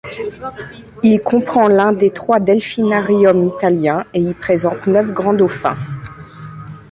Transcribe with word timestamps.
Il 1.03 1.21
comprend 1.21 1.67
l'un 1.67 1.93
des 1.93 2.09
trois 2.09 2.39
delphinariums 2.39 3.47
italiens, 3.49 4.03
et 4.15 4.19
y 4.19 4.33
présente 4.33 4.87
neuf 4.87 5.11
grands 5.11 5.31
dauphins. 5.35 5.77